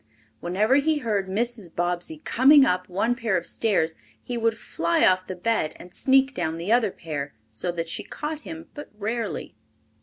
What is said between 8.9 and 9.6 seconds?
rarely.